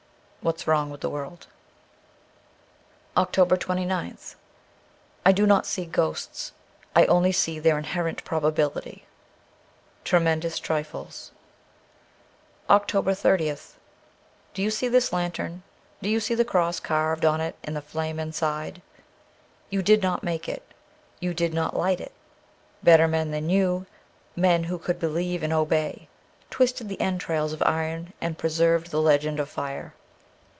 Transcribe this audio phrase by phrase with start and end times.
[0.43, 1.45] 'What's Wrong with the World.'
[3.13, 4.33] 334 OCTOBER 29th
[5.23, 6.53] I DO not see ghosts;
[6.95, 9.05] I only see their inherent probability.'
[10.03, 11.31] Tremendous Trips.'
[12.65, 13.73] 335 OCTOBER 30th
[14.55, 15.61] DO you see this lantern?
[16.01, 18.81] Do you see the cross carved on it and the flame inside?
[19.69, 20.63] You did not make it.
[21.19, 22.13] You did not light it.
[22.81, 23.85] Better men than you,
[24.35, 26.07] men who could believe and obey,
[26.49, 29.93] twisted the entrails of iron, and preserved the legend of fire.